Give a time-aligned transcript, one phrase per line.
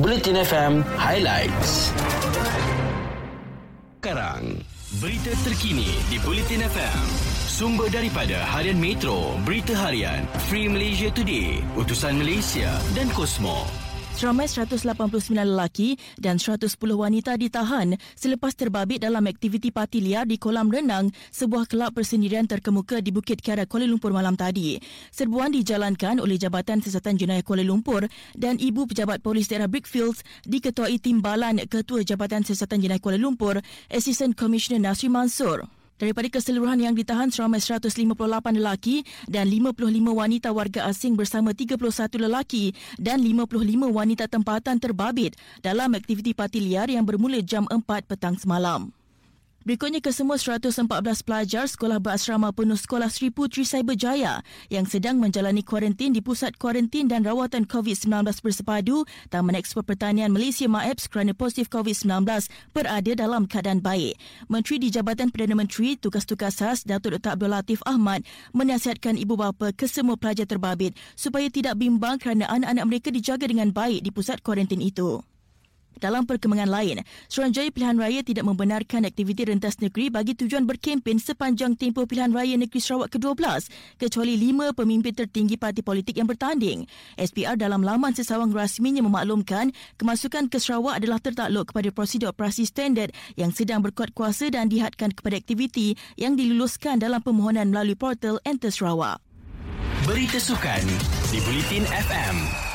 [0.00, 1.92] Bulletin FM Highlights.
[4.00, 4.64] Sekarang,
[4.96, 7.04] berita terkini di Bulletin FM.
[7.44, 13.68] Sumber daripada Harian Metro, Berita Harian, Free Malaysia Today, Utusan Malaysia dan Kosmo.
[14.20, 20.68] Seramai 189 lelaki dan 110 wanita ditahan selepas terbabit dalam aktiviti parti liar di kolam
[20.68, 24.76] renang sebuah kelab persendirian terkemuka di Bukit Kiara Kuala Lumpur malam tadi.
[25.08, 31.00] Serbuan dijalankan oleh Jabatan Siasatan Jenayah Kuala Lumpur dan Ibu Pejabat Polis Daerah Brickfields diketuai
[31.00, 33.56] Timbalan Ketua Jabatan Siasatan Jenayah Kuala Lumpur,
[33.88, 35.79] Assistant Commissioner Nasri Mansur.
[36.00, 38.16] Daripada keseluruhan yang ditahan seramai 158
[38.56, 39.84] lelaki dan 55
[40.16, 41.76] wanita warga asing bersama 31
[42.24, 43.60] lelaki dan 55
[43.92, 48.88] wanita tempatan terbabit dalam aktiviti parti liar yang bermula jam 4 petang semalam.
[49.70, 50.82] Berikutnya kesemua 114
[51.22, 57.06] pelajar sekolah berasrama penuh sekolah Sri Putri Cyberjaya yang sedang menjalani kuarantin di Pusat Kuarantin
[57.06, 58.10] dan Rawatan COVID-19
[58.42, 64.18] bersepadu Taman Ekspor Pertanian Malaysia MAEPS kerana positif COVID-19 berada dalam keadaan baik.
[64.50, 67.38] Menteri di Jabatan Perdana Menteri Tugas-Tugas Khas Datuk Dr.
[67.38, 72.84] Abdul Latif Ahmad menasihatkan ibu bapa ke semua pelajar terbabit supaya tidak bimbang kerana anak-anak
[72.90, 75.22] mereka dijaga dengan baik di pusat kuarantin itu.
[76.00, 81.76] Dalam perkembangan lain, Suruhanjaya Pilihan Raya tidak membenarkan aktiviti rentas negeri bagi tujuan berkempen sepanjang
[81.76, 83.68] tempoh Pilihan Raya Negeri Sarawak ke-12
[84.00, 86.88] kecuali lima pemimpin tertinggi parti politik yang bertanding.
[87.20, 93.12] SPR dalam laman sesawang rasminya memaklumkan kemasukan ke Sarawak adalah tertakluk kepada prosedur operasi standard
[93.36, 98.72] yang sedang berkuat kuasa dan dihadkan kepada aktiviti yang diluluskan dalam permohonan melalui portal Enter
[98.72, 99.20] Sarawak.
[100.08, 100.82] Berita sukan
[101.28, 102.69] di Bulletin FM.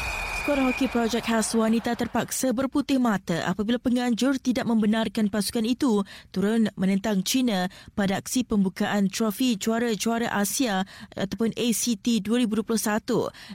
[0.45, 6.69] Skuad hoki projek khas wanita terpaksa berputih mata apabila penganjur tidak membenarkan pasukan itu turun
[6.77, 7.65] menentang China
[7.97, 10.85] pada aksi pembukaan trofi juara-juara Asia
[11.17, 12.61] ataupun ACT 2021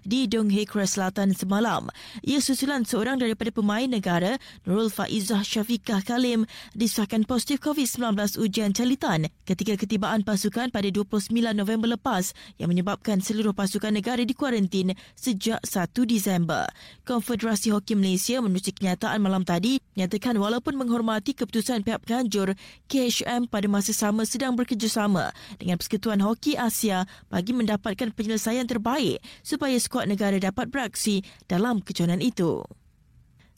[0.02, 1.86] di Donghae, Korea Selatan semalam.
[2.26, 4.34] Ia susulan seorang daripada pemain negara,
[4.66, 6.42] Nurul Faizah Syafiqah Kalim,
[6.74, 13.54] disahkan positif COVID-19 ujian calitan ketika ketibaan pasukan pada 29 November lepas yang menyebabkan seluruh
[13.54, 16.66] pasukan negara dikuarantin sejak 1 Disember.
[17.04, 22.56] Konfederasi Hoki Malaysia menerusi kenyataan malam tadi menyatakan walaupun menghormati keputusan pihak penganjur,
[22.88, 29.76] KHM pada masa sama sedang bekerjasama dengan Persekutuan Hoki Asia bagi mendapatkan penyelesaian terbaik supaya
[29.76, 31.20] skuad negara dapat beraksi
[31.50, 32.64] dalam kejohanan itu.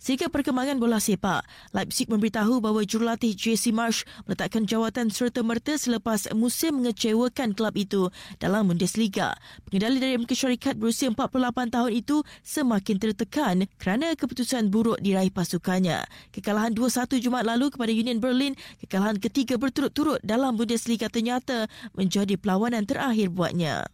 [0.03, 6.83] Sehingga perkembangan bola sepak, Leipzig memberitahu bahawa jurulatih JC Marsh meletakkan jawatan serta-merta selepas musim
[6.83, 8.11] mengecewakan kelab itu
[8.43, 9.39] dalam Bundesliga.
[9.63, 16.03] Pengendali dari Amerika Syarikat berusia 48 tahun itu semakin tertekan kerana keputusan buruk diraih pasukannya.
[16.35, 22.91] Kekalahan 2-1 Jumaat lalu kepada Union Berlin, kekalahan ketiga berturut-turut dalam Bundesliga ternyata menjadi perlawanan
[22.91, 23.87] terakhir buatnya.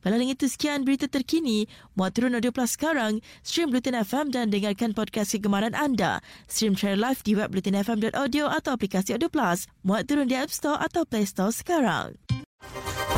[0.00, 1.68] Paling itu sekian berita terkini.
[1.96, 3.20] Muat turun audio plus sekarang.
[3.44, 6.24] Stream Blutin FM dan dengarkan podcast kegemaran anda.
[6.48, 9.68] Stream share live di web blutinfm.audio atau aplikasi Audio Plus.
[9.84, 12.16] Muat turun di App Store atau Play Store sekarang.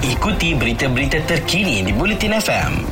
[0.02, 2.91] Ikuti berita-berita terkini di Bulletin FM.